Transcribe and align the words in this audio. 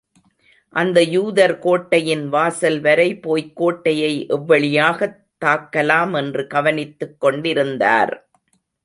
அந்த 0.69 1.03
யூதர் 1.03 1.59
கோட்டையின் 1.59 2.29
வாசல் 2.29 2.79
வரை 2.79 3.19
போய்க் 3.19 3.55
கோட்டையை 3.55 4.25
எவ்வழியாகத் 4.29 5.27
தாக்கலாம் 5.45 6.13
என்று 6.15 6.47
கவனித்துக் 6.47 7.19
கொண்டிருந்தார். 7.19 8.29